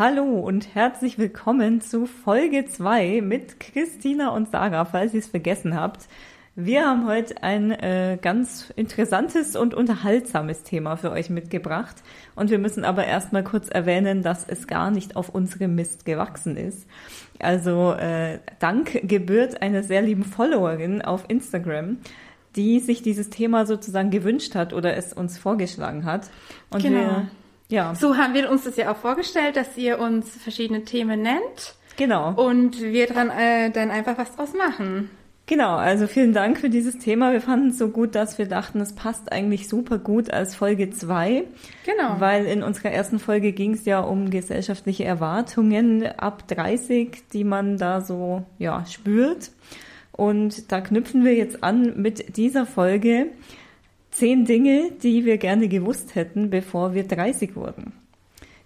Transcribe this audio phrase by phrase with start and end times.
[0.00, 5.78] Hallo und herzlich willkommen zu Folge 2 mit Christina und Sarah, falls ihr es vergessen
[5.78, 6.08] habt.
[6.56, 11.96] Wir haben heute ein äh, ganz interessantes und unterhaltsames Thema für euch mitgebracht.
[12.34, 16.56] Und wir müssen aber erstmal kurz erwähnen, dass es gar nicht auf unserem Mist gewachsen
[16.56, 16.86] ist.
[17.38, 21.98] Also äh, Dank gebührt einer sehr lieben Followerin auf Instagram,
[22.56, 26.30] die sich dieses Thema sozusagen gewünscht hat oder es uns vorgeschlagen hat.
[26.70, 27.00] Und Genau.
[27.00, 27.28] wir,
[27.70, 31.74] ja, So haben wir uns das ja auch vorgestellt, dass ihr uns verschiedene Themen nennt
[31.96, 32.32] genau.
[32.34, 35.10] und wir dran äh, dann einfach was draus machen.
[35.46, 37.32] Genau, also vielen Dank für dieses Thema.
[37.32, 40.90] Wir fanden es so gut, dass wir dachten, es passt eigentlich super gut als Folge
[40.90, 41.42] 2,
[41.84, 42.20] Genau.
[42.20, 47.78] weil in unserer ersten Folge ging es ja um gesellschaftliche Erwartungen ab 30, die man
[47.78, 49.50] da so ja, spürt.
[50.12, 53.26] Und da knüpfen wir jetzt an mit dieser Folge
[54.10, 57.99] zehn Dinge, die wir gerne gewusst hätten, bevor wir 30 wurden.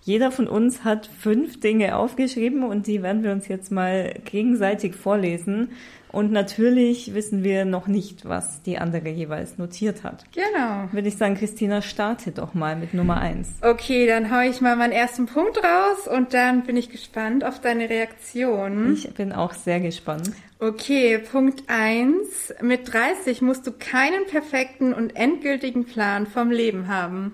[0.04, 4.94] Jeder von uns hat fünf Dinge aufgeschrieben und die werden wir uns jetzt mal gegenseitig
[4.94, 5.70] vorlesen.
[6.12, 10.26] Und natürlich wissen wir noch nicht, was die andere jeweils notiert hat.
[10.32, 10.92] Genau.
[10.92, 13.48] Würde ich sagen, Christina, starte doch mal mit Nummer eins.
[13.62, 17.60] Okay, dann hau ich mal meinen ersten Punkt raus und dann bin ich gespannt auf
[17.60, 18.92] deine Reaktion.
[18.92, 20.30] Ich bin auch sehr gespannt.
[20.60, 27.32] Okay, Punkt eins: Mit 30 musst du keinen perfekten und endgültigen Plan vom Leben haben.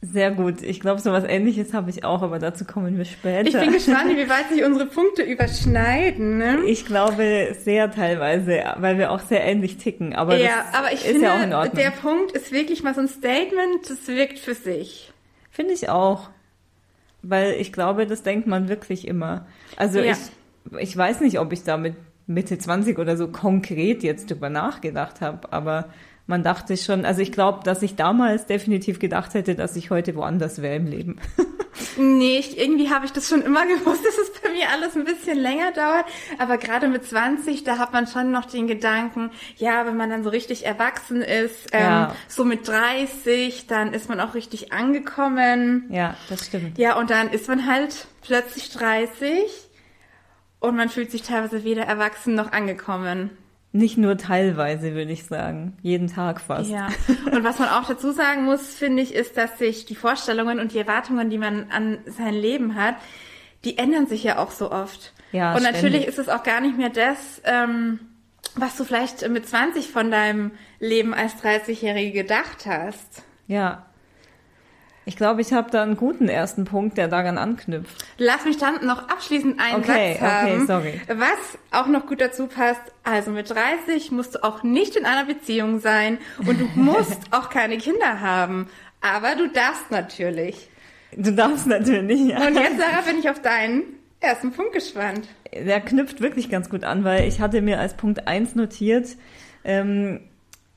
[0.00, 0.62] Sehr gut.
[0.62, 3.48] Ich glaube, sowas ähnliches habe ich auch, aber dazu kommen wir später.
[3.48, 6.38] Ich bin gespannt, wie weit sich unsere Punkte überschneiden.
[6.38, 6.60] Ne?
[6.66, 10.14] Ich glaube sehr teilweise, weil wir auch sehr ähnlich ticken.
[10.14, 11.74] Aber ja, das aber ich ist finde, ja auch in Ordnung.
[11.76, 15.12] der Punkt ist wirklich mal so ein Statement, das wirkt für sich.
[15.50, 16.30] Finde ich auch.
[17.22, 19.46] Weil ich glaube, das denkt man wirklich immer.
[19.76, 20.12] Also Ja.
[20.12, 21.96] ich, ich weiß nicht, ob ich da mit
[22.28, 25.86] Mitte 20 oder so konkret jetzt drüber nachgedacht habe, aber
[26.28, 30.14] man dachte schon, also ich glaube, dass ich damals definitiv gedacht hätte, dass ich heute
[30.14, 31.16] woanders wäre im Leben.
[31.96, 35.04] Nee, ich, irgendwie habe ich das schon immer gewusst, dass es bei mir alles ein
[35.04, 36.06] bisschen länger dauert.
[36.38, 40.24] Aber gerade mit 20, da hat man schon noch den Gedanken, ja, wenn man dann
[40.24, 42.14] so richtig erwachsen ist, ähm, Ja.
[42.26, 45.86] so mit 30, dann ist man auch richtig angekommen.
[45.90, 46.78] ja, das stimmt.
[46.78, 49.44] Ja, und dann ist man halt plötzlich 30
[50.60, 53.30] und man fühlt sich teilweise weder erwachsen noch angekommen.
[53.72, 55.76] Nicht nur teilweise, würde ich sagen.
[55.82, 56.70] Jeden Tag fast.
[56.70, 56.88] Ja,
[57.30, 60.72] und was man auch dazu sagen muss, finde ich, ist, dass sich die Vorstellungen und
[60.72, 62.96] die Erwartungen, die man an sein Leben hat,
[63.64, 65.12] die ändern sich ja auch so oft.
[65.32, 66.08] Ja, und natürlich ständig.
[66.08, 68.00] ist es auch gar nicht mehr das, ähm,
[68.54, 73.22] was du vielleicht mit 20 von deinem Leben als 30-Jährige gedacht hast.
[73.46, 73.84] Ja.
[75.08, 78.04] Ich glaube, ich habe da einen guten ersten Punkt, der daran anknüpft.
[78.18, 81.00] Lass mich dann noch abschließend einen Okay, Satz haben, okay, sorry.
[81.08, 82.82] was auch noch gut dazu passt.
[83.04, 87.48] Also mit 30 musst du auch nicht in einer Beziehung sein und du musst auch
[87.48, 88.68] keine Kinder haben.
[89.00, 90.68] Aber du darfst natürlich.
[91.16, 92.46] Du darfst natürlich, ja.
[92.46, 93.84] Und jetzt, Sarah, bin ich auf deinen
[94.20, 95.26] ersten Punkt gespannt.
[95.54, 99.08] Der knüpft wirklich ganz gut an, weil ich hatte mir als Punkt eins notiert,
[99.64, 100.20] ähm,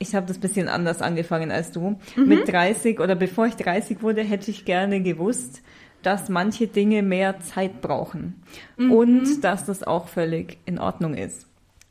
[0.02, 1.98] ich habe das bisschen anders angefangen als du.
[2.16, 5.62] Mit 30 oder bevor ich 30 wurde, hätte ich gerne gewusst,
[6.02, 8.42] dass manche Dinge mehr Zeit brauchen
[8.76, 11.46] und dass das auch völlig in Ordnung ist.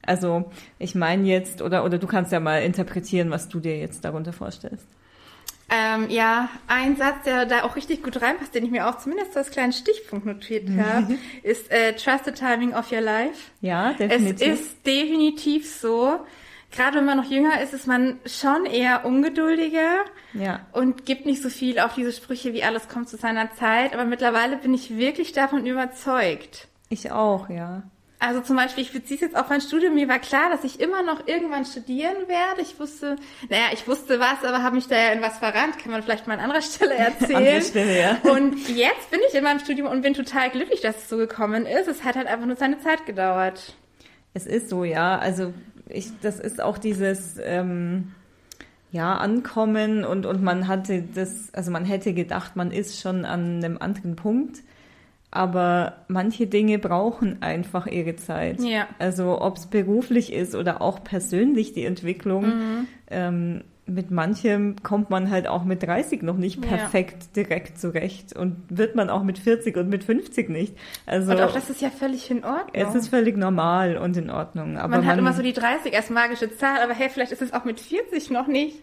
[0.05, 4.03] Also ich meine jetzt, oder, oder du kannst ja mal interpretieren, was du dir jetzt
[4.03, 4.85] darunter vorstellst.
[5.73, 9.37] Ähm, ja, ein Satz, der da auch richtig gut reinpasst, den ich mir auch zumindest
[9.37, 13.51] als kleinen Stichpunkt notiert habe, ist äh, Trust the timing of your life.
[13.61, 14.47] Ja, Es definitiv.
[14.47, 16.19] ist definitiv so.
[16.71, 20.65] Gerade wenn man noch jünger ist, ist man schon eher ungeduldiger ja.
[20.71, 23.93] und gibt nicht so viel auf diese Sprüche wie alles kommt zu seiner Zeit.
[23.93, 26.67] Aber mittlerweile bin ich wirklich davon überzeugt.
[26.89, 27.83] Ich auch, ja.
[28.23, 29.95] Also zum Beispiel, ich beziehe es jetzt auf mein Studium.
[29.95, 32.61] Mir war klar, dass ich immer noch irgendwann studieren werde.
[32.61, 33.15] Ich wusste,
[33.49, 35.79] naja, ich wusste was, aber habe mich da ja in was verrannt.
[35.79, 37.37] Kann man vielleicht mal an anderer Stelle erzählen.
[37.37, 38.17] Andere Stelle, ja.
[38.31, 41.65] Und jetzt bin ich in meinem Studium und bin total glücklich, dass es so gekommen
[41.65, 41.87] ist.
[41.87, 43.75] Es hat halt einfach nur seine Zeit gedauert.
[44.35, 45.17] Es ist so, ja.
[45.17, 45.51] Also
[45.93, 48.11] ich, das ist auch dieses ähm,
[48.91, 53.63] ja Ankommen und und man hatte das, also man hätte gedacht, man ist schon an
[53.63, 54.59] einem anderen Punkt,
[55.31, 58.61] aber manche Dinge brauchen einfach ihre Zeit.
[58.61, 58.87] Ja.
[58.99, 62.45] Also ob es beruflich ist oder auch persönlich die Entwicklung.
[62.45, 62.87] Mhm.
[63.09, 66.77] Ähm, mit manchem kommt man halt auch mit 30 noch nicht Ja.
[66.77, 70.75] perfekt direkt zurecht und wird man auch mit 40 und mit 50 nicht.
[71.05, 72.69] Also Und auch das ist ja völlig in Ordnung.
[72.73, 74.77] es ist völlig normal und in Ordnung.
[74.77, 77.53] Aber man hat immer so die 30 als magische Zahl, aber hey, vielleicht ist es
[77.53, 78.77] auch mit 40 noch nicht.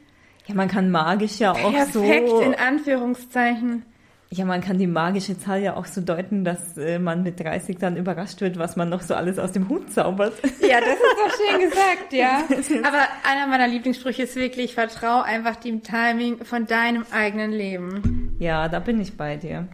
[0.46, 2.40] Ja, man kann magisch ja auch Perfekt so.
[2.40, 3.84] in Anführungszeichen.
[4.30, 7.78] Ja, man kann die magische Zahl ja auch so deuten, dass äh, man mit 30
[7.78, 10.34] dann überrascht wird, was man noch so alles aus dem Hut zaubert.
[10.60, 12.42] Ja, das ist doch schön gesagt, ja.
[12.86, 18.36] Aber einer meiner Lieblingssprüche ist wirklich, vertrau einfach dem Timing von deinem eigenen Leben.
[18.38, 19.66] ja, da bin ich bei dir.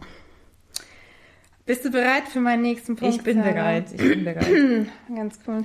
[1.65, 3.15] Bist du bereit für meinen nächsten Punkt?
[3.15, 3.51] Ich bin Sarah?
[3.51, 4.87] bereit, ich bin bereit.
[5.15, 5.63] Ganz cool.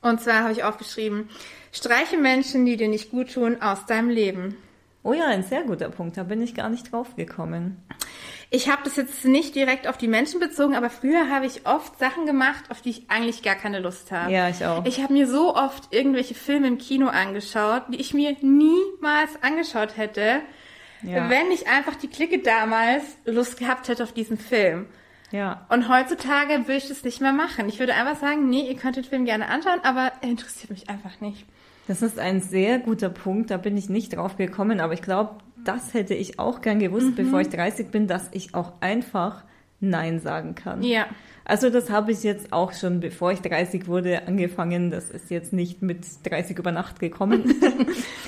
[0.00, 1.28] Und zwar habe ich aufgeschrieben,
[1.72, 4.56] streiche Menschen, die dir nicht gut tun, aus deinem Leben.
[5.02, 7.82] Oh ja, ein sehr guter Punkt, da bin ich gar nicht drauf gekommen.
[8.50, 11.98] Ich habe das jetzt nicht direkt auf die Menschen bezogen, aber früher habe ich oft
[11.98, 14.32] Sachen gemacht, auf die ich eigentlich gar keine Lust habe.
[14.32, 14.84] Ja, ich auch.
[14.86, 19.96] Ich habe mir so oft irgendwelche Filme im Kino angeschaut, die ich mir niemals angeschaut
[19.96, 20.40] hätte,
[21.02, 21.28] Ja.
[21.30, 24.86] wenn ich einfach die Clique damals Lust gehabt hätte auf diesen Film.
[25.30, 27.68] Ja, Und heutzutage würde ich das nicht mehr machen.
[27.68, 30.88] Ich würde einfach sagen, nee, ihr könnt den Film gerne anschauen, aber er interessiert mich
[30.88, 31.44] einfach nicht.
[31.88, 35.36] Das ist ein sehr guter Punkt, da bin ich nicht drauf gekommen, aber ich glaube,
[35.64, 39.42] das hätte ich auch gern gewusst, bevor ich 30 bin, dass ich auch einfach
[39.80, 40.82] Nein sagen kann.
[40.82, 41.06] Ja.
[41.44, 44.90] Also das habe ich jetzt auch schon, bevor ich 30 wurde, angefangen.
[44.90, 47.54] Das ist jetzt nicht mit 30 über Nacht gekommen.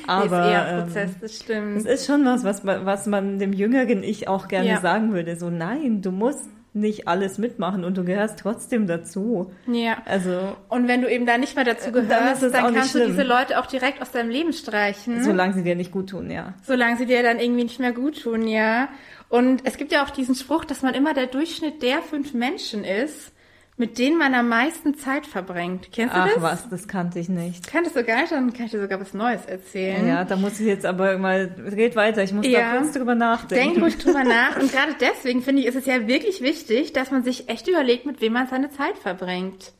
[0.06, 1.76] Aber ist eher ähm, Prozess, das stimmt.
[1.78, 4.80] es ist schon was, was man, was man dem jüngeren Ich auch gerne Ja.
[4.80, 5.36] sagen würde.
[5.36, 9.52] So, nein, du musst nicht alles mitmachen und du gehörst trotzdem dazu.
[9.66, 9.98] ja.
[10.04, 13.06] Also, Und wenn du eben da nicht mehr dazu dann gehörst, dann, nicht kannst du
[13.06, 15.22] diese Leute auch direkt aus deinem Leben streichen.
[15.24, 16.54] solange sie dir nicht gut tun, ja.
[16.62, 18.88] solange sie dir dann irgendwie nicht mehr gut tun, ja.
[19.28, 22.84] Und es gibt ja auch diesen Spruch, dass man immer der Durchschnitt der fünf Menschen
[22.84, 23.32] ist,
[23.76, 25.88] mit denen man am meisten Zeit verbringt.
[25.90, 26.42] Kennst du Ach das?
[26.42, 27.66] was, das kannte ich nicht.
[27.66, 30.06] Kanntest du gar nicht, dann kann ich dir sogar was Neues erzählen.
[30.06, 32.74] Ja, da muss ich jetzt aber mal, red weiter, ich muss Ja.
[32.74, 33.72] da kurz drüber nachdenken.
[33.74, 34.60] Denk ruhig drüber nach.
[34.60, 38.04] Und gerade deswegen finde ich, ist es ja wirklich wichtig, dass man sich echt überlegt,
[38.04, 39.72] mit wem man seine Zeit verbringt.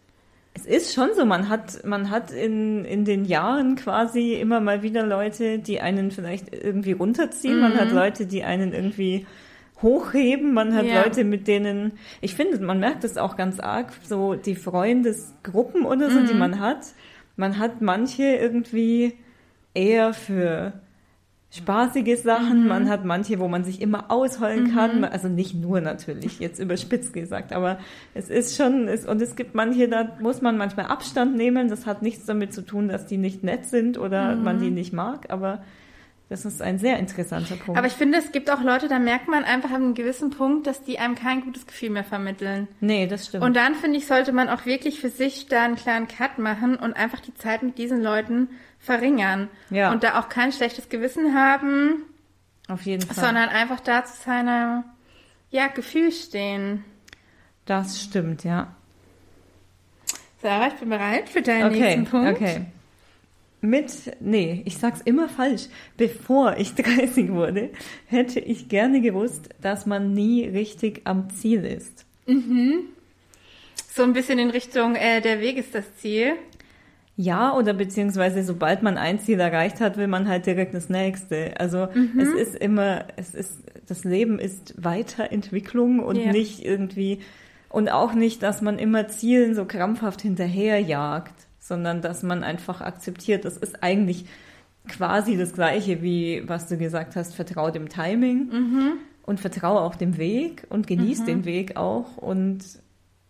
[0.54, 4.82] Es ist schon so, man hat, man hat in, in den Jahren quasi immer mal
[4.82, 7.60] wieder Leute, die einen vielleicht irgendwie runterziehen.
[7.60, 7.78] Man Mhm.
[7.80, 9.26] hat Leute, die einen irgendwie
[9.82, 10.52] hochheben.
[10.54, 11.02] Man hat Ja.
[11.02, 16.10] Leute, mit denen, ich finde, man merkt es auch ganz arg, so die Freundesgruppen oder
[16.10, 16.26] so, Mhm.
[16.26, 16.86] die man hat.
[17.36, 19.14] Man hat manche irgendwie
[19.74, 20.72] eher für
[21.52, 22.22] spaßige Mhm.
[22.22, 26.60] Sachen, man hat manche, wo man sich immer ausheulen kann, also nicht nur natürlich, jetzt
[26.60, 27.78] überspitzt gesagt, aber
[28.14, 31.86] es ist schon, es, und es gibt manche, da muss man manchmal Abstand nehmen, das
[31.86, 34.44] hat nichts damit zu tun, dass die nicht nett sind oder Mhm.
[34.44, 35.62] man die nicht mag, aber
[36.30, 37.76] das ist ein sehr interessanter Punkt.
[37.76, 40.66] Aber ich finde, es gibt auch Leute, da merkt man einfach an einem gewissen Punkt,
[40.66, 42.68] dass die einem kein gutes Gefühl mehr vermitteln.
[42.80, 43.44] nee, das stimmt.
[43.44, 46.76] Und dann finde ich, sollte man auch wirklich für sich da einen klaren Cut machen
[46.76, 48.48] und einfach die Zeit mit diesen Leuten
[48.78, 49.48] verringern.
[49.68, 49.92] Ja.
[49.92, 52.04] Und da auch kein schlechtes Gewissen haben,
[52.68, 53.24] Auf jeden Fall.
[53.26, 54.84] sondern einfach da zu seiner,
[55.50, 56.84] ja, Gefühl stehen.
[57.66, 58.68] das stimmt, ja.
[60.42, 62.30] Sarah, ich bin bereit für deinen Okay, nächsten Punkt.
[62.30, 62.66] okay.
[63.62, 63.90] Mit,
[64.20, 65.66] nee, ich sag's immer falsch.
[65.96, 67.70] Bevor ich 30 wurde,
[68.06, 72.06] hätte ich gerne gewusst, dass man nie richtig am Ziel ist.
[73.92, 76.34] So ein bisschen in Richtung, äh, der Weg ist das Ziel.
[77.16, 81.58] Ja, oder beziehungsweise sobald man ein Ziel erreicht hat, will man halt direkt das nächste.
[81.60, 86.32] Also es ist immer, es ist, das Leben ist Weiterentwicklung und Ja.
[86.32, 87.18] nicht irgendwie,
[87.68, 93.44] und auch nicht, dass man immer Zielen so krampfhaft hinterherjagt, sondern dass man einfach akzeptiert,
[93.44, 94.24] das ist eigentlich
[94.88, 100.16] quasi das Gleiche wie, was du gesagt hast, vertrau dem Timing und vertraue auch dem
[100.16, 102.64] Weg und genieß den Weg auch und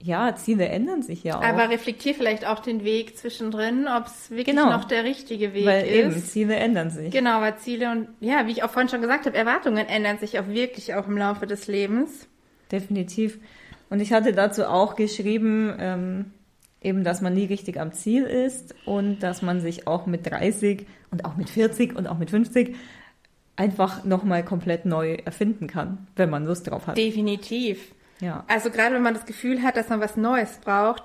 [0.02, 1.42] ja, Ziele ändern sich ja auch.
[1.42, 4.70] Aber reflektier vielleicht auch den Weg zwischendrin, ob es wirklich Genau.
[4.70, 6.32] noch der richtige Weg Weil eben, ist.
[6.32, 7.10] Ziele ändern sich.
[7.10, 10.38] Genau, weil Ziele und, ja, wie ich auch vorhin schon gesagt habe, Erwartungen ändern sich
[10.38, 12.26] auch wirklich auch im Laufe des Lebens.
[12.72, 13.38] Definitiv.
[13.90, 16.25] Und ich hatte dazu auch geschrieben, ähm,
[16.80, 20.87] eben, dass man nie richtig am Ziel ist und dass man sich auch mit 30
[21.10, 22.75] und auch mit 40 und auch mit 50
[23.56, 26.96] einfach nochmal komplett neu erfinden kann, wenn man Lust drauf hat.
[26.96, 27.92] Definitiv.
[28.20, 28.44] Ja.
[28.49, 31.02] Also gerade wenn man das Gefühl hat, dass man was Neues braucht,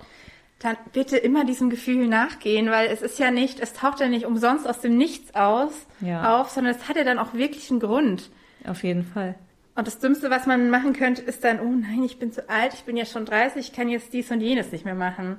[0.60, 4.26] dann bitte immer diesem Gefühl nachgehen, weil es ist ja nicht, es taucht ja nicht
[4.26, 6.40] umsonst aus dem Nichts aus Ja.
[6.42, 8.30] auf, sondern es hat ja dann auch wirklich einen Grund.
[8.66, 9.36] Auf jeden Fall.
[9.76, 12.74] Und das Dümmste, was man machen könnte, ist dann, oh nein, ich bin zu alt,
[12.74, 15.38] ich bin ja schon 30, ich kann jetzt dies und jenes nicht mehr machen.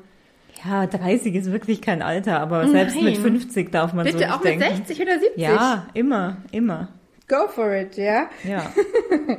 [0.65, 3.05] Ja, 30 ist wirklich kein Alter, aber selbst Nein.
[3.05, 4.77] mit 50 darf man so Bitte nicht auch mit denken.
[4.87, 5.37] 60 oder 70.
[5.43, 6.89] Ja, immer, immer.
[7.29, 8.29] Go for it, ja.
[8.45, 8.73] Ja.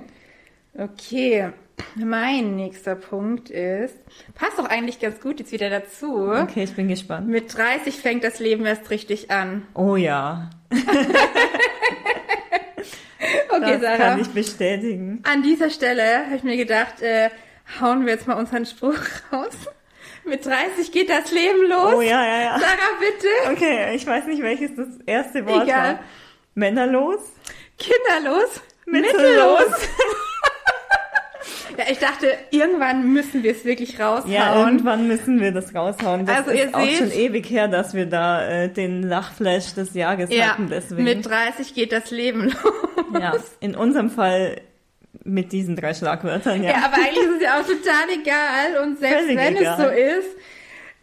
[0.80, 1.50] Okay,
[1.96, 3.96] mein nächster Punkt ist,
[4.36, 6.30] passt doch eigentlich ganz gut jetzt wieder dazu.
[6.30, 7.28] Okay, ich bin gespannt.
[7.28, 9.64] Mit 30 fängt das Leben erst richtig an.
[9.74, 10.52] Oh ja,
[13.50, 13.98] Okay, das Sarah.
[13.98, 15.24] kann ich bestätigen.
[15.24, 17.30] An dieser Stelle habe ich mir gedacht, äh,
[17.82, 19.00] hauen wir jetzt mal unseren Spruch
[19.34, 19.56] raus.
[20.28, 21.94] Mit 30 geht das Leben los.
[21.96, 22.60] Oh ja, ja, ja.
[22.60, 23.52] Sarah, bitte.
[23.54, 25.94] Okay, ich weiß nicht, welches das erste Wort Egal.
[25.96, 26.00] war.
[26.56, 27.20] Männerlos?
[27.78, 28.62] Kinderlos.
[28.86, 29.64] Mittellos.
[31.78, 34.32] Ja, ich dachte, irgendwann müssen wir es wirklich raushauen.
[34.32, 36.26] Ja, irgendwann müssen wir das raushauen.
[36.26, 39.76] Das Also ihr ist auch seht- schon ewig her, dass wir da äh, den Lachflash
[39.76, 40.70] des Jahres Ja, hatten.
[40.70, 41.04] Deswegen.
[41.04, 43.22] mit 30 geht das Leben los.
[43.22, 44.60] ja, in unserem Fall
[45.28, 46.72] mit diesen drei Schlagwörtern, ja.
[46.72, 48.84] Ja, aber eigentlich ist es ja auch total egal.
[48.84, 49.74] Und selbst Völlig wenn egal.
[49.80, 50.38] es so ist,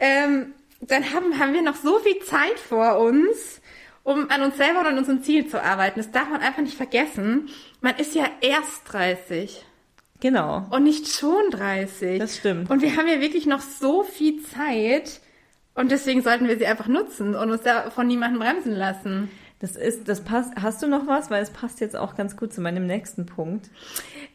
[0.00, 3.61] ähm, dann haben, haben wir noch so viel Zeit vor uns,
[4.02, 5.99] um an uns selber und an unserem Ziel zu arbeiten.
[5.99, 7.49] Das darf man einfach nicht vergessen.
[7.81, 9.64] Man ist ja erst 30
[10.21, 10.66] Genau.
[10.71, 12.19] und nicht schon 30.
[12.19, 12.71] Das stimmt.
[12.71, 15.21] Und wir haben ja wirklich noch so viel Zeit.
[15.75, 19.31] Und deswegen sollten wir sie einfach nutzen und uns da von niemandem bremsen lassen.
[19.61, 20.52] Das ist, das passt.
[20.61, 21.30] Hast du noch was?
[21.30, 23.70] Weil es passt jetzt auch ganz gut zu meinem nächsten Punkt.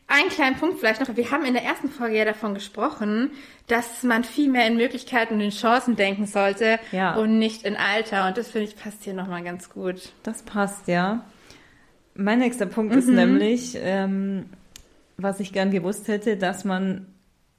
[0.08, 1.16] Einen kleinen Punkt vielleicht noch.
[1.16, 3.32] Wir haben in der ersten Folge ja davon gesprochen,
[3.68, 7.16] dass man viel mehr in Möglichkeiten und in Chancen denken sollte Ja.
[7.16, 8.28] und nicht in Alter.
[8.28, 10.14] Und das finde ich passt hier nochmal ganz gut.
[10.24, 11.26] Das passt, ja.
[12.16, 13.00] Mein nächster Punkt Mhm.
[13.00, 14.46] ist nämlich, ähm,
[15.18, 17.06] was ich gern gewusst hätte, dass man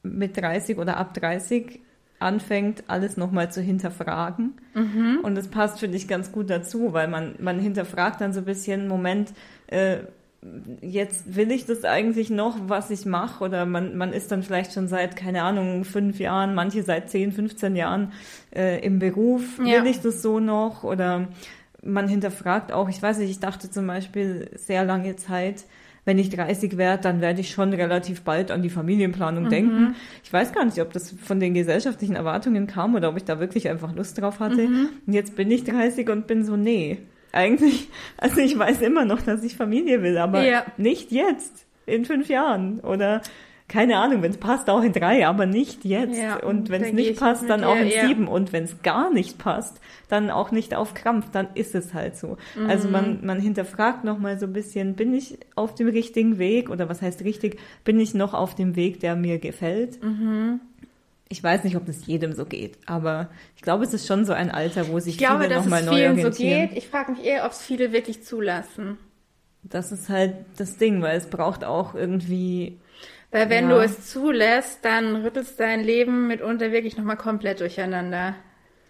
[0.02, 1.80] mit 30 oder ab 30
[2.20, 4.54] anfängt, alles nochmal zu hinterfragen.
[4.74, 5.18] Mhm.
[5.22, 8.44] Und das passt, finde ich, ganz gut dazu, weil man, man hinterfragt dann so ein
[8.44, 9.32] bisschen, Moment,
[9.66, 9.98] äh,
[10.80, 14.72] jetzt will ich das eigentlich noch, was ich mache, oder man, man ist dann vielleicht
[14.72, 18.12] schon seit, keine Ahnung, fünf Jahren, manche seit 10, 15 Jahren
[18.54, 19.82] äh, im Beruf, Ja.
[19.82, 21.28] will ich das so noch, oder
[21.82, 25.64] man hinterfragt auch, ich weiß nicht, ich dachte zum Beispiel sehr lange Zeit,
[26.10, 29.94] wenn ich 30 werde, dann werde ich schon relativ bald an die Familienplanung denken.
[30.24, 33.38] Ich weiß gar nicht, ob das von den gesellschaftlichen Erwartungen kam oder ob ich da
[33.38, 34.64] wirklich einfach Lust drauf hatte.
[35.06, 36.98] Und jetzt bin ich 30 und bin so, nee,
[37.30, 40.64] eigentlich, also ich weiß immer noch, dass ich Familie will, aber Ja.
[40.78, 43.22] nicht jetzt, in fünf Jahren oder
[43.70, 46.18] keine Ahnung, wenn es passt, auch in drei, aber nicht jetzt.
[46.20, 48.06] Ja, und wenn es nicht ich passt, dann auch in ja.
[48.06, 48.26] sieben.
[48.28, 52.16] Und wenn es gar nicht passt, dann auch nicht auf Krampf, dann ist es halt
[52.16, 52.36] so.
[52.66, 52.92] Also Mhm.
[52.92, 57.00] man, man hinterfragt nochmal so ein bisschen, bin ich auf dem richtigen Weg oder was
[57.00, 60.02] heißt richtig, bin ich noch auf dem Weg, der mir gefällt?
[60.02, 60.60] Mhm.
[61.28, 64.32] Ich weiß nicht, ob das jedem so geht, aber ich glaube, es ist schon so
[64.32, 66.68] ein Alter, wo sich Ich glaube, viele dass nochmal es neu vielen so orientieren.
[66.70, 66.76] geht.
[66.78, 68.98] Ich frage mich eher, ob es viele wirklich zulassen.
[69.62, 72.78] Das ist halt das Ding, weil es braucht auch irgendwie
[73.30, 73.76] Weil wenn Ja.
[73.76, 78.34] du es zulässt, dann rüttelst dein Leben mitunter wirklich nochmal komplett durcheinander.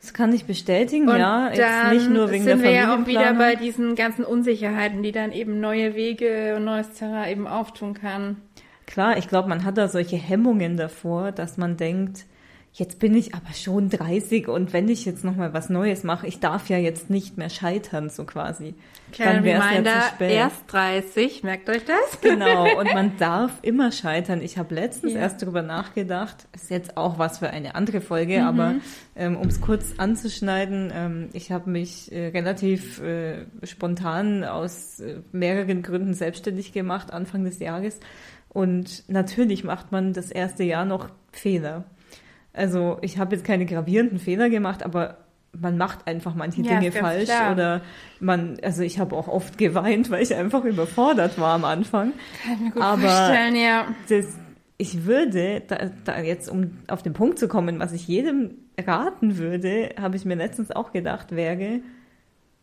[0.00, 1.50] Das kann ich bestätigen, Und ja.
[1.52, 5.12] Jetzt nicht nur wegen sind der wir ja auch wieder bei diesen ganzen Unsicherheiten, die
[5.12, 8.40] dann eben neue Wege und neues Terrain eben auftun kann.
[8.86, 12.24] Klar, ich glaube, man hat da solche Hemmungen davor, dass man denkt,
[12.72, 16.38] jetzt bin ich aber schon 30 und wenn ich jetzt nochmal was Neues mache, ich
[16.40, 18.74] darf ja jetzt nicht mehr scheitern, so quasi.
[19.12, 20.30] Kleiner Dann wär's ja Reminder, zu spät.
[20.30, 22.20] erst 30, merkt euch das?
[22.20, 24.40] Genau, und man darf immer scheitern.
[24.40, 25.20] Ich habe letztens Ja.
[25.20, 28.44] erst darüber nachgedacht, ist jetzt auch was für eine andere Folge, Mhm.
[28.46, 28.74] aber
[29.16, 35.16] ähm, um es kurz anzuschneiden, ähm, ich habe mich äh, relativ äh, spontan aus äh,
[35.32, 37.98] mehreren Gründen selbstständig gemacht, Anfang des Jahres.
[38.48, 41.84] Und natürlich macht man das erste Jahr noch Fehler.
[42.52, 45.18] Also ich habe jetzt keine gravierenden Fehler gemacht, aber
[45.58, 47.52] man macht einfach manche Ja, Dinge falsch klar.
[47.52, 47.80] oder
[48.20, 52.12] man, also ich habe auch oft geweint, weil ich einfach überfordert war am Anfang.
[52.44, 53.86] Kann ich mir gut Aber- vorstellen, ja.
[54.08, 54.26] Das,
[54.78, 59.36] ich würde, da, da jetzt um auf den Punkt zu kommen, was ich jedem raten
[59.38, 61.80] würde, habe ich mir letztens auch gedacht, wäre,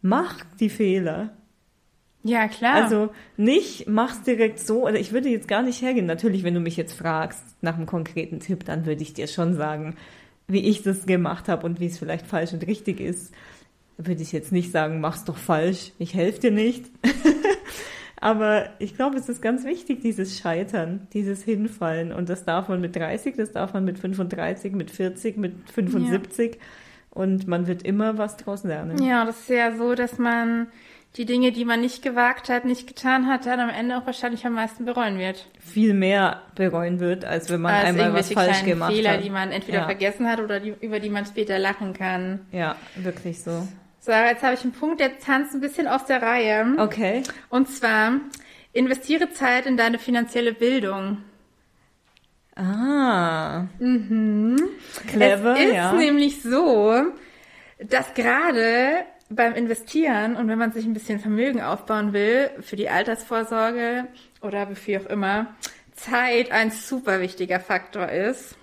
[0.01, 1.29] mach die Fehler.
[2.28, 2.76] Ja, klar.
[2.76, 6.06] Also nicht mach's direkt so, oder ich würde jetzt gar nicht hergehen.
[6.06, 9.54] Natürlich, wenn du mich jetzt fragst nach einem konkreten Tipp, dann würde ich dir schon
[9.54, 9.96] sagen,
[10.48, 13.34] wie ich das gemacht habe und wie es vielleicht falsch und richtig ist.
[13.98, 16.86] Würde ich jetzt nicht sagen, mach's doch falsch, ich helfe dir nicht.
[18.20, 22.12] Aber ich glaube, es ist ganz wichtig, dieses Scheitern, dieses Hinfallen.
[22.12, 26.58] Und das darf man mit 30, das darf man mit 35, mit 40, mit 75.
[27.12, 29.02] Und man wird immer was draus lernen.
[29.04, 30.68] ja, das ist ja so, dass man
[31.16, 34.46] die Dinge, die man nicht gewagt hat, nicht getan hat, dann am Ende auch wahrscheinlich
[34.46, 35.48] am meisten bereuen wird.
[35.60, 39.24] viel mehr bereuen wird, als wenn man Als einmal was falsch gemacht Fehler, hat.
[39.24, 39.86] die man entweder Ja.
[39.86, 42.46] vergessen hat oder die, über die man später lachen kann.
[42.52, 43.68] Ja, wirklich so.
[44.00, 46.76] So, jetzt habe ich einen Punkt, der tanzt ein bisschen aus der Reihe.
[46.78, 47.24] Okay.
[47.50, 48.12] Und zwar,
[48.72, 51.18] investiere Zeit in deine finanzielle Bildung.
[52.56, 53.66] Ah.
[55.08, 55.94] Clever, es ist ja.
[55.94, 56.94] nämlich so,
[57.80, 62.90] dass gerade beim Investieren und wenn man sich ein bisschen Vermögen aufbauen will, für die
[62.90, 64.08] Altersvorsorge
[64.42, 65.56] oder wofür auch immer,
[65.94, 68.56] Zeit ein super wichtiger Faktor ist.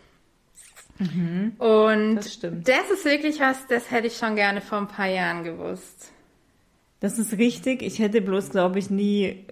[1.59, 2.17] Und Mhm.
[2.17, 2.69] Das stimmt.
[2.69, 6.13] das ist wirklich was, das hätte ich schon gerne vor ein paar Jahren gewusst.
[7.01, 7.83] Das ist richtig.
[7.83, 9.47] Ich hätte bloß, glaube ich, nie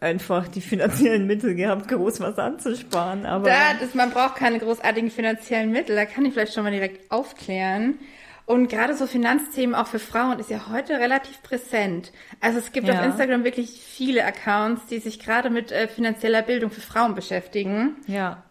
[0.00, 3.24] einfach die finanziellen Mittel gehabt, groß was anzusparen.
[3.24, 6.70] Aber Da, das, man braucht keine großartigen finanziellen Mittel, da kann ich vielleicht schon mal
[6.72, 7.98] direkt aufklären.
[8.46, 12.12] Und gerade so Finanzthemen auch für Frauen ist ja heute relativ präsent.
[12.40, 12.94] Also es gibt Ja.
[13.00, 17.96] auf Instagram wirklich viele Accounts, die sich gerade mit äh, finanzieller Bildung für Frauen beschäftigen.
[18.06, 18.42] ja,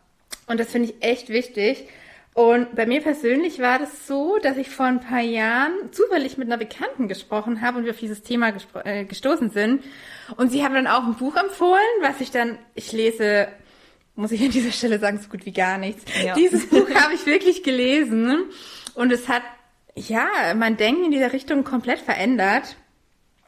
[0.48, 1.88] Und das finde ich echt wichtig.
[2.34, 6.50] Und bei mir persönlich war das so, dass ich vor ein paar Jahren zufällig mit
[6.50, 8.52] einer Bekannten gesprochen habe und wir auf dieses Thema
[8.84, 9.82] äh, gestoßen sind.
[10.36, 13.48] Und sie haben dann auch ein Buch empfohlen, was ich dann, ich lese,
[14.16, 16.04] muss ich an dieser Stelle sagen, so gut wie gar nichts.
[16.22, 16.34] Ja.
[16.34, 18.44] Dieses Buch habe ich wirklich gelesen
[18.96, 19.44] und es hat,
[19.96, 22.78] ja, mein Denken in dieser Richtung komplett verändert.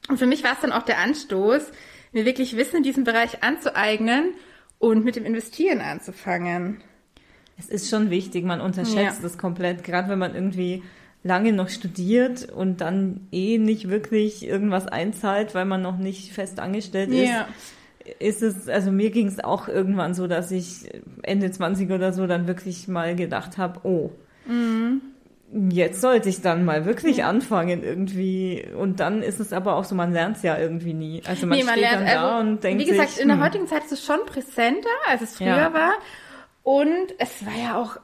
[0.07, 1.71] Und für mich war es dann auch der Anstoß,
[2.13, 4.33] mir wirklich Wissen in diesem Bereich anzueignen
[4.79, 6.81] und mit dem Investieren anzufangen.
[7.59, 9.21] Es ist schon wichtig, man unterschätzt ja.
[9.21, 10.83] das komplett, gerade wenn man irgendwie
[11.23, 16.59] lange noch studiert und dann eh nicht wirklich irgendwas einzahlt, weil man noch nicht fest
[16.59, 17.29] angestellt ist.
[17.29, 17.47] Ja.
[18.19, 20.89] Ist es, also mir ging es auch irgendwann so, dass ich
[21.23, 24.11] Ende 20 oder so dann wirklich mal gedacht habe, oh,
[24.45, 25.01] mhm.
[25.51, 28.65] Jetzt sollte ich dann mal wirklich anfangen irgendwie.
[28.77, 31.21] Und dann ist es aber auch so, man lernt es ja irgendwie nie.
[31.25, 33.27] Also man, nee, man steht lernt, dann da also, und denkt Wie gesagt, sich, in
[33.29, 33.43] der hm.
[33.43, 35.73] heutigen Zeit ist es schon präsenter, als es früher ja.
[35.73, 35.93] war.
[36.63, 37.97] Und es war ja auch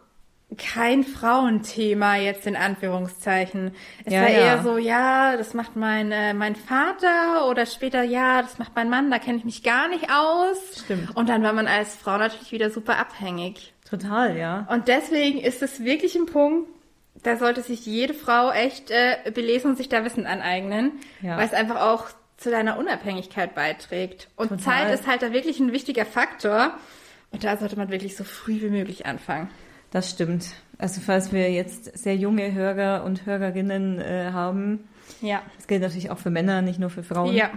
[0.57, 3.71] kein Frauenthema jetzt in Anführungszeichen.
[4.05, 4.63] Es ja, war eher ja.
[4.63, 9.11] so, ja, das macht mein, äh, mein Vater oder später, ja, das macht mein Mann,
[9.11, 10.83] da kenne ich mich gar nicht aus.
[10.85, 11.15] Stimmt.
[11.15, 13.73] Und dann war man als Frau natürlich wieder super abhängig.
[13.89, 14.67] Total, ja.
[14.69, 16.69] Und deswegen ist es wirklich ein Punkt,
[17.23, 21.37] da sollte sich jede Frau echt äh, belesen und sich da Wissen aneignen, ja.
[21.37, 24.29] weil es einfach auch zu deiner Unabhängigkeit beiträgt.
[24.35, 24.63] Und Total.
[24.63, 26.73] Zeit ist halt da wirklich ein wichtiger Faktor.
[27.31, 29.49] Und da sollte man wirklich so früh wie möglich anfangen.
[29.91, 30.47] Das stimmt.
[30.77, 34.87] Also falls wir jetzt sehr junge Hörer und Hörerinnen äh, haben,
[35.21, 35.41] ja.
[35.57, 37.33] Das gilt natürlich auch für Männer, nicht nur für Frauen.
[37.33, 37.51] Ja.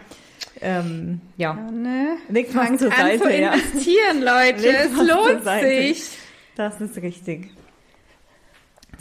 [0.60, 1.56] Ähm, ja.
[1.56, 2.16] ja ne?
[2.28, 3.24] Legt was zur Seite.
[3.24, 4.46] Zu investieren, ja.
[4.46, 4.68] Leute.
[4.68, 6.18] es lohnt sich.
[6.54, 7.50] Das ist richtig.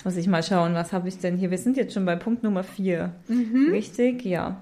[0.06, 1.50] Muss ich mal schauen, was habe ich denn hier?
[1.50, 3.14] Wir sind jetzt schon bei Punkt Nummer vier.
[3.28, 3.72] Mhm.
[3.72, 4.24] Richtig?
[4.24, 4.62] Ja.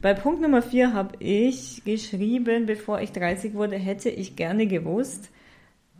[0.00, 5.30] Bei Punkt Nummer vier habe ich geschrieben, bevor ich 30 wurde, hätte ich gerne gewusst,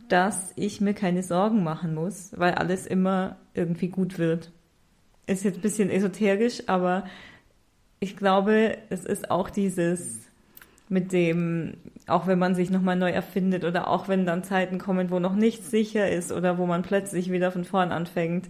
[0.07, 4.53] dass ich mir keine Sorgen machen muss, weil alles immer irgendwie gut wird.
[5.27, 7.03] Ist jetzt ein bisschen esoterisch, aber
[7.99, 10.21] ich glaube, es ist auch dieses
[10.87, 11.73] mit dem,
[12.07, 15.35] auch wenn man sich nochmal neu erfindet oder auch wenn dann Zeiten kommen, wo noch
[15.35, 18.47] nichts sicher ist oder wo man plötzlich wieder von vorn anfängt,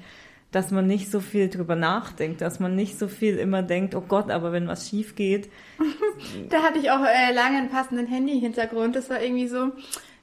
[0.56, 4.02] dass man nicht so viel drüber nachdenkt, dass man nicht so viel immer denkt, oh
[4.02, 5.50] Gott, aber wenn was schief geht.
[6.50, 8.96] da hatte ich auch äh, lange einen passenden Handy-Hintergrund.
[8.96, 9.72] Das war irgendwie so,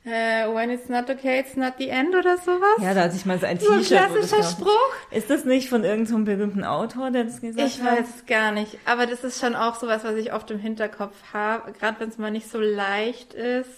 [0.04, 2.76] Uh, when it's not okay, it's not the end oder sowas.
[2.80, 3.86] Ja, da hatte ich mal so ein T-Shirt.
[3.86, 4.92] So ein klassischer Spruch.
[5.12, 8.00] Ist das nicht von irgendeinem so berühmten Autor, der das gesagt ich hat?
[8.00, 8.78] Ich weiß gar nicht.
[8.84, 11.70] Aber das ist schon auch sowas, was ich oft im Hinterkopf habe.
[11.70, 13.68] Gerade wenn es mal nicht so leicht ist.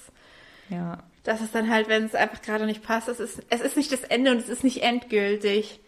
[0.70, 0.96] Ja.
[1.24, 3.08] Das ist dann halt, wenn es einfach gerade nicht passt.
[3.08, 5.78] Es ist, es ist nicht das Ende und es ist nicht endgültig.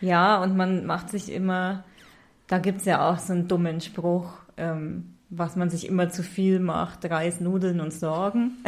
[0.00, 1.84] Ja, und man macht sich immer,
[2.46, 6.60] da gibt's ja auch so einen dummen Spruch, ähm, was man sich immer zu viel
[6.60, 8.58] macht, Reis, Nudeln und Sorgen.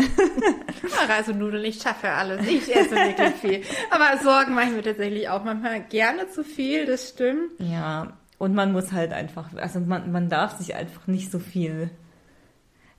[1.09, 2.47] Reis und Nudeln, ich schaffe alles.
[2.47, 3.62] Ich esse wirklich viel.
[3.91, 7.53] Aber Sorgen mache ich mir tatsächlich auch manchmal gerne zu viel, das stimmt.
[7.59, 11.91] Ja, und man muss halt einfach, also man, man darf sich einfach nicht so viel.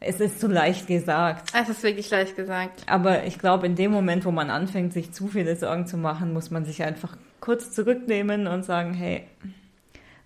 [0.01, 1.51] Es ist zu leicht gesagt.
[1.53, 2.83] Es ist wirklich leicht gesagt.
[2.87, 6.31] Aber ich glaube, in dem Moment, wo man anfängt, sich zu viele Sorgen zu machen,
[6.31, 9.23] muss man sich einfach kurz zurücknehmen und sagen, hey,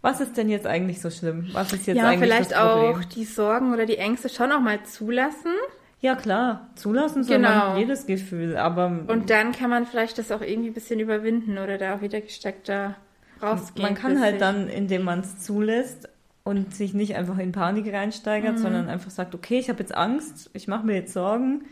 [0.01, 1.49] was ist denn jetzt eigentlich so schlimm?
[1.53, 2.95] Was ist jetzt ja, eigentlich vielleicht das Problem?
[2.95, 5.53] auch die Sorgen oder die Ängste schon auch mal zulassen.
[6.01, 6.67] Ja, klar.
[6.75, 7.69] Zulassen soll genau.
[7.69, 8.87] man jedes Gefühl, aber.
[9.07, 12.19] Und dann kann man vielleicht das auch irgendwie ein bisschen überwinden oder da auch wieder
[12.19, 12.95] gesteckter
[13.41, 13.87] rausgehen.
[13.87, 16.09] Man kann halt dann, indem man es zulässt
[16.43, 18.61] und sich nicht einfach in Panik reinsteigert, mhm.
[18.61, 21.63] sondern einfach sagt, okay, ich habe jetzt Angst, ich mache mir jetzt Sorgen.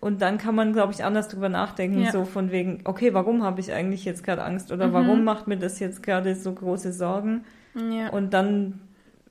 [0.00, 2.12] Und dann kann man, glaube ich, anders drüber nachdenken, ja.
[2.12, 4.92] so von wegen, okay, warum habe ich eigentlich jetzt gerade Angst oder mhm.
[4.92, 7.44] warum macht mir das jetzt gerade so große Sorgen?
[7.74, 8.10] Ja.
[8.10, 8.80] Und dann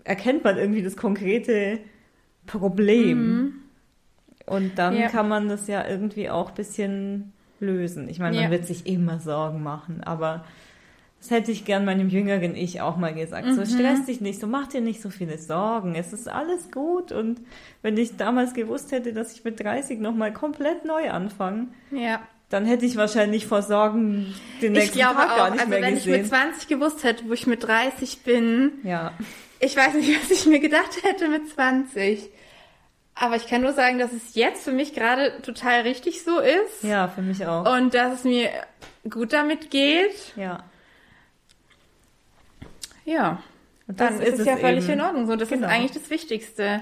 [0.04, 1.80] erkennt man irgendwie das konkrete
[2.46, 3.18] Problem.
[3.18, 3.54] Mhm.
[4.46, 5.10] Und dann ja.
[5.10, 8.08] kann man das ja irgendwie auch ein bisschen lösen.
[8.10, 10.46] Ich meine, man wird sich immer Sorgen machen, aber
[11.20, 13.48] das hätte ich gern meinem jüngeren Ich auch mal gesagt.
[13.48, 13.56] Mhm.
[13.56, 15.96] So stress dich nicht, so mach dir nicht so viele Sorgen.
[15.96, 17.12] Es ist alles gut.
[17.12, 17.42] Und
[17.82, 22.22] wenn ich damals gewusst hätte, dass ich mit 30 nochmal komplett neu anfange, ja.
[22.50, 25.96] dann hätte ich wahrscheinlich vor Sorgen den nächsten Tag auch, gar nicht also mehr gesehen.
[25.96, 29.12] Also wenn ich mit 20 gewusst hätte, wo ich mit 30 bin, ja.
[29.60, 32.30] ich weiß nicht, was ich mir gedacht hätte mit 20.
[33.16, 36.84] Aber ich kann nur sagen, dass es jetzt für mich gerade total richtig so ist.
[36.84, 37.76] Ja, für mich auch.
[37.76, 38.50] Und dass es mir
[39.10, 40.36] gut damit geht.
[40.36, 40.64] Ja.
[43.08, 43.42] Ja.
[43.88, 44.94] Und dann ist, ist es ja völlig eben.
[44.94, 45.28] in Ordnung.
[45.28, 45.66] So, das genau.
[45.66, 46.82] ist eigentlich das Wichtigste.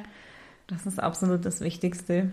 [0.67, 2.31] Das ist absolut das Wichtigste.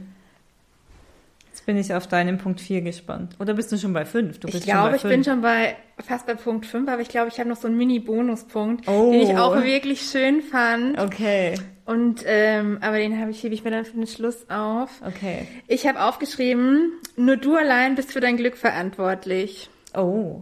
[1.50, 3.36] Jetzt bin ich auf deinen Punkt 4 gespannt.
[3.38, 4.40] Oder bist du schon bei 5?
[4.40, 7.28] Du bist ich glaube, ich bin schon bei fast bei Punkt 5, aber ich glaube,
[7.28, 9.12] ich habe noch so einen Mini-Bonuspunkt, oh.
[9.12, 10.98] den ich auch wirklich schön fand.
[10.98, 11.54] Okay.
[11.84, 15.02] Und ähm, aber den habe ich hebe ich mir dann für den Schluss auf.
[15.06, 15.46] Okay.
[15.68, 19.68] Ich habe aufgeschrieben, nur du allein bist für dein Glück verantwortlich.
[19.94, 20.40] Oh,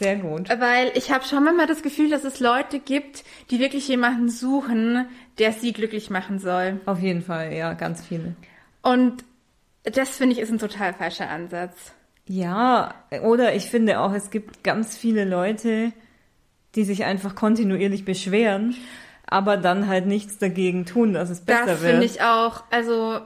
[0.00, 0.48] Sehr gut.
[0.48, 5.06] Weil ich habe schon manchmal das Gefühl, dass es Leute gibt, die wirklich jemanden suchen,
[5.38, 6.80] der sie glücklich machen soll.
[6.86, 8.34] Auf jeden Fall, ja, ganz viele.
[8.82, 9.24] Und
[9.84, 11.92] das finde ich ist ein total falscher Ansatz.
[12.26, 15.92] Ja, oder ich finde auch, es gibt ganz viele Leute,
[16.76, 18.74] die sich einfach kontinuierlich beschweren,
[19.26, 21.90] aber dann halt nichts dagegen tun, dass es besser Das wird.
[21.92, 23.20] finde ich auch, also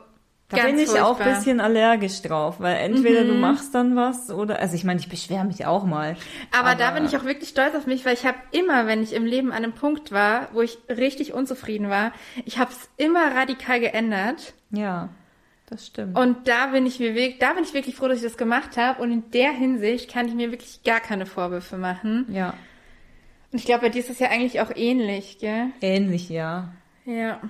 [0.55, 1.35] Da ganz bin ich auch ein furchtbar.
[1.35, 3.29] bisschen allergisch drauf, weil entweder Mhm.
[3.29, 6.17] du machst dann was oder, also ich meine, ich beschwere mich auch mal.
[6.59, 9.13] Aber, da bin ich auch wirklich stolz auf mich, weil ich habe immer, wenn ich
[9.13, 12.13] im Leben an einem Punkt war, wo ich richtig unzufrieden war,
[12.45, 14.55] ich habe es immer radikal geändert.
[14.71, 15.09] Ja,
[15.71, 16.19] das stimmt.
[16.19, 18.77] Und da bin ich mir wirklich, da bin ich wirklich froh, dass ich das gemacht
[18.77, 19.01] habe.
[19.03, 22.27] Und in der Hinsicht kann ich mir wirklich gar keine Vorwürfe machen.
[22.31, 22.55] ja,
[23.53, 25.69] Und ich glaube, bei dir ist das ja eigentlich auch ähnlich, gell?
[25.81, 26.73] ähnlich, ja.
[27.07, 27.41] Ja.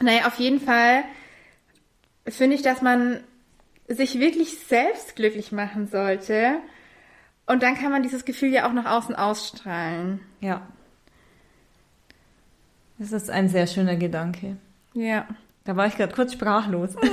[0.00, 1.04] Naja, auf jeden Fall
[2.26, 3.20] finde ich, dass man
[3.88, 6.56] sich wirklich selbst glücklich machen sollte.
[7.46, 10.20] Und dann kann man dieses Gefühl ja auch nach außen ausstrahlen.
[10.40, 10.62] Ja.
[12.98, 14.56] Das ist ein sehr schöner Gedanke.
[14.94, 15.26] Ja.
[15.64, 16.96] Da war ich gerade kurz sprachlos.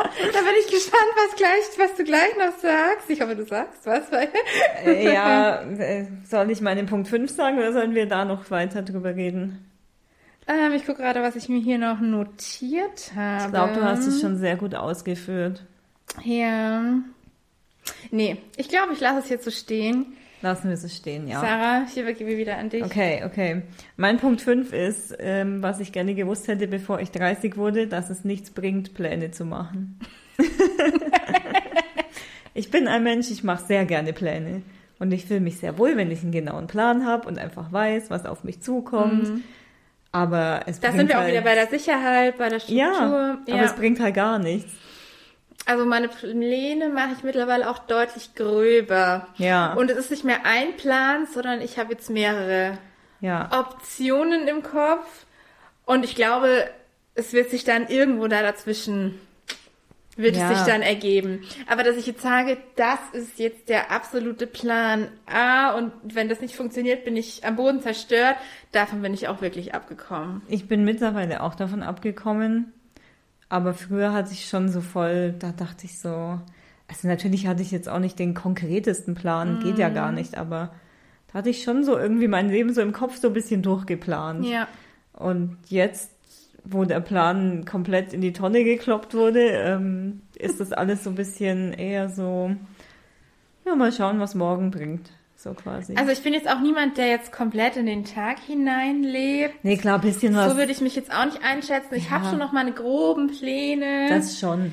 [0.32, 3.10] da bin ich gespannt, was gleich, was du gleich noch sagst.
[3.10, 4.04] Ich hoffe, du sagst was.
[4.84, 8.82] Äh, ja, äh, soll ich meinen Punkt 5 sagen oder sollen wir da noch weiter
[8.82, 9.67] drüber reden?
[10.48, 13.44] Ähm, ich gucke gerade, was ich mir hier noch notiert habe.
[13.44, 15.64] Ich glaube, du hast es schon sehr gut ausgeführt.
[16.24, 16.94] Ja.
[18.10, 20.06] Nee, ich glaube, ich lasse es jetzt so stehen.
[20.40, 21.40] Lassen wir es stehen, ja.
[21.40, 22.84] Sarah, ich übergebe wieder an dich.
[22.84, 23.62] Okay, okay.
[23.96, 28.08] Mein Punkt 5 ist, ähm, was ich gerne gewusst hätte, bevor ich 30 wurde, dass
[28.08, 29.98] es nichts bringt, Pläne zu machen.
[32.54, 34.62] ich bin ein Mensch, ich mache sehr gerne Pläne.
[35.00, 38.10] Und ich fühle mich sehr wohl, wenn ich einen genauen Plan habe und einfach weiß,
[38.10, 39.26] was auf mich zukommt.
[40.12, 40.80] Aber es.
[40.80, 42.78] Da sind wir auch halt, wieder bei der Sicherheit, bei der Struktur.
[42.78, 44.72] Ja, aber es bringt halt gar nichts.
[45.66, 49.26] Also meine Pläne mache ich mittlerweile auch deutlich gröber.
[49.36, 49.74] Ja.
[49.74, 52.78] Und es ist nicht mehr ein Plan, sondern ich habe jetzt mehrere
[53.20, 53.50] Ja.
[53.52, 55.26] Optionen im Kopf.
[55.84, 56.70] Und ich glaube,
[57.14, 59.20] es wird sich dann irgendwo da dazwischen,
[60.18, 60.50] wird Ja.
[60.50, 61.40] es sich dann ergeben.
[61.66, 66.40] Aber dass ich jetzt sage, das ist jetzt der absolute Plan A und wenn das
[66.42, 68.36] nicht funktioniert, bin ich am Boden zerstört,
[68.72, 70.42] davon bin ich auch wirklich abgekommen.
[70.48, 72.72] Ich bin mittlerweile auch davon abgekommen.
[73.48, 76.38] Aber früher hatte ich schon so voll, da dachte ich so,
[76.86, 79.94] also natürlich hatte ich jetzt auch nicht den konkretesten Plan, geht ja Mhm.
[79.94, 80.74] gar nicht, aber
[81.28, 84.44] da hatte ich schon so irgendwie mein Leben so im Kopf so ein bisschen durchgeplant.
[84.46, 84.68] Ja.
[85.14, 86.10] Und jetzt,
[86.70, 91.16] wo der Plan komplett in die Tonne gekloppt wurde, ähm, ist das alles so ein
[91.16, 92.50] bisschen eher so,
[93.66, 95.10] ja, mal schauen, was morgen bringt.
[95.36, 95.94] So quasi.
[95.94, 99.62] Also ich bin jetzt auch niemand, der jetzt komplett in den Tag hineinlebt.
[99.62, 100.50] nee, klar, ein bisschen was.
[100.50, 101.94] So würde ich mich jetzt auch nicht einschätzen.
[101.94, 102.10] Ich Ja.
[102.10, 104.72] habe schon noch meine groben Pläne, das schon.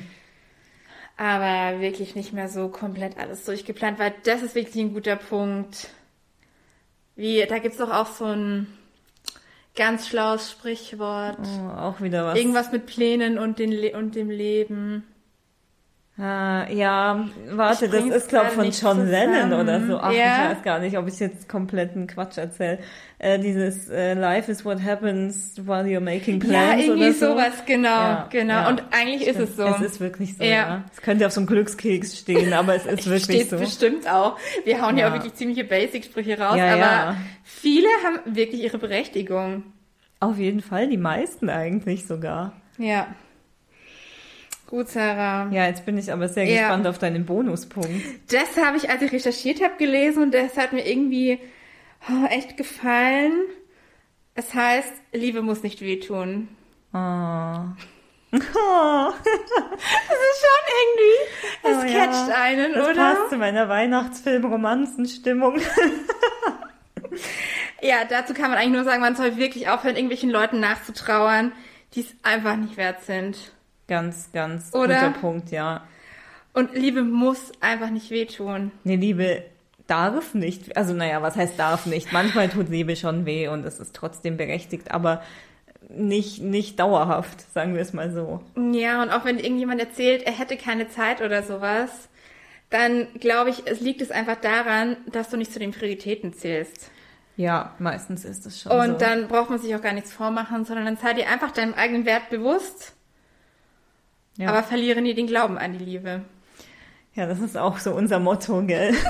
[1.16, 5.88] aber wirklich nicht mehr so komplett alles durchgeplant, weil das ist wirklich ein guter Punkt.
[7.14, 8.66] Wie, da gibt's doch auch so ein
[9.76, 11.38] ganz schlaues Sprichwort.
[11.40, 12.38] Oh, auch wieder was.
[12.38, 15.04] Irgendwas mit Plänen und, den Le und dem Leben.
[16.18, 19.98] Ah, ja, warte, Ich das ist, glaube grad von John Lennon oder so.
[19.98, 20.44] Ach, Ja.
[20.50, 22.78] ich weiß gar nicht, ob ich jetzt kompletten Quatsch erzähle.
[23.18, 27.26] Äh, dieses äh, Life is what happens while you're making Ja, plans irgendwie oder so.
[27.32, 28.54] sowas, genau, Ja, genau.
[28.54, 29.64] ja, und eigentlich ist es so.
[29.66, 30.50] Es ist wirklich so, Ja.
[30.50, 30.84] ja.
[30.90, 33.58] Es könnte auf so einem Glückskeks stehen, aber es ist wirklich Steht so.
[33.58, 34.38] bestimmt auch.
[34.64, 35.04] Wir hauen ja.
[35.04, 35.10] Ja.
[35.10, 37.16] auch wirklich ziemliche Basic-Sprüche raus, Ja, aber ja.
[37.44, 39.64] viele haben wirklich ihre Berechtigung.
[40.20, 42.54] Auf jeden Fall, die meisten eigentlich sogar.
[42.78, 43.06] Ja.
[44.66, 45.48] Gut, Sarah.
[45.52, 46.62] Ja, jetzt bin ich aber sehr Ja.
[46.62, 47.90] gespannt auf deinen Bonuspunkt.
[48.32, 51.38] Das habe ich, als ich recherchiert habe, gelesen und das hat mir irgendwie
[52.10, 53.32] oh, echt gefallen.
[54.34, 56.48] Es heißt, Liebe muss nicht wehtun.
[56.92, 56.96] Oh.
[58.32, 59.12] oh.
[59.12, 61.16] Das ist schon irgendwie,
[61.62, 62.06] es Oh ja.
[62.06, 62.94] catcht einen, Das oder?
[62.96, 65.60] passt zu meiner Weihnachtsfilm-Romanzenstimmung.
[67.82, 71.52] Ja, dazu kann man eigentlich nur sagen, man soll wirklich aufhören, irgendwelchen Leuten nachzutrauern,
[71.94, 73.36] die es einfach nicht wert sind.
[73.88, 74.94] Ganz, ganz Oder?
[74.94, 75.86] guter Punkt, ja.
[76.52, 78.72] Und Liebe muss einfach nicht wehtun.
[78.84, 79.44] Nee, Liebe
[79.86, 82.12] darf nicht, also naja, was heißt darf nicht?
[82.12, 85.22] Manchmal tut Liebe schon weh und es ist trotzdem berechtigt, aber
[85.88, 88.42] nicht, nicht dauerhaft, sagen wir es mal so.
[88.72, 92.08] Ja, und auch wenn irgendjemand erzählt, er hätte keine Zeit oder sowas,
[92.70, 96.90] dann glaube ich, es liegt es einfach daran, dass du nicht zu den Prioritäten zählst.
[97.36, 98.98] Ja, meistens ist es schon Und so.
[98.98, 102.06] dann braucht man sich auch gar nichts vormachen, sondern dann sei dir einfach deinem eigenen
[102.06, 102.95] Wert bewusst,
[104.36, 104.48] ja.
[104.48, 106.22] aber verliere nie den Glauben an die Liebe.
[107.14, 108.94] ja, das ist auch so unser Motto, gell?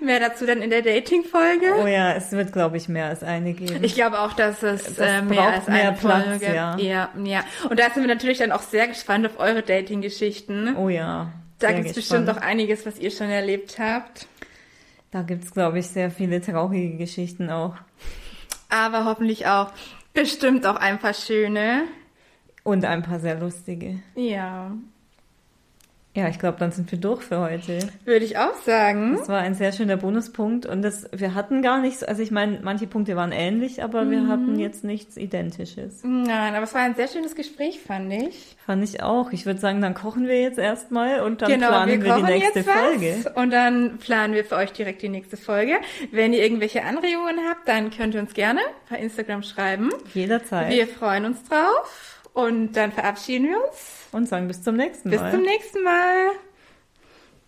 [0.00, 1.74] Mehr dazu dann in der Dating-Folge.
[1.82, 3.82] Oh ja, es wird, glaube ich, mehr als eine geben.
[3.82, 6.54] Ich glaube auch, dass es Das äh, mehr als mehr eine Platz, Folge.
[6.54, 6.76] ja.
[6.78, 7.44] ja, ja.
[7.68, 10.76] Und da sind wir natürlich dann auch sehr gespannt auf eure Dating-Geschichten.
[10.76, 11.32] oh ja.
[11.58, 14.28] Da gibt es bestimmt auch einiges, was ihr schon erlebt habt.
[15.10, 17.74] Da gibt's glaube ich, sehr viele traurige Geschichten auch.
[18.68, 19.72] Aber hoffentlich auch
[20.14, 21.82] bestimmt auch ein paar schöne.
[22.68, 24.00] Und ein paar sehr lustige.
[24.14, 24.72] Ja,
[26.14, 27.78] Ja, ich glaube, dann sind wir durch für heute.
[28.04, 29.14] würde ich auch sagen.
[29.16, 32.58] Das war ein sehr schöner Bonuspunkt und das, wir hatten gar nichts, also ich meine,
[32.62, 36.00] manche Punkte waren ähnlich, aber wir hatten jetzt nichts Identisches.
[36.02, 38.56] Nein, aber es war ein sehr schönes Gespräch, fand ich.
[38.66, 39.30] Fand ich auch.
[39.32, 42.22] Ich würde sagen, dann kochen wir jetzt erstmal und dann genau, planen wir wir, die
[42.22, 43.32] nächste Folge.
[43.36, 45.74] und dann planen wir für euch direkt die nächste Folge.
[46.10, 49.90] Wenn ihr irgendwelche Anregungen habt, dann könnt ihr uns gerne per Instagram schreiben.
[50.12, 50.70] Jederzeit.
[50.72, 54.06] Wir freuen uns drauf und dann verabschieden wir uns.
[54.12, 55.32] und sagen bis zum nächsten Bis Mal.
[55.32, 56.30] zum nächsten Mal.